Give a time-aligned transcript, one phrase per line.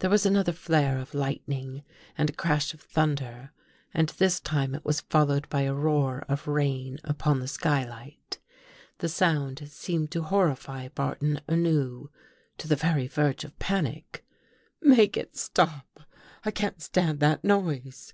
[0.00, 1.82] There was another flare of lightning
[2.18, 3.52] and a crash of thunder
[3.94, 8.40] and this time it was followed by a roar of rain upon the skylight.
[8.98, 12.10] The sound seemed to horrify Barton anew,
[12.58, 14.22] to the very verge of panic."
[14.96, 16.00] Make it stop.
[16.44, 18.12] I can't stand that noise."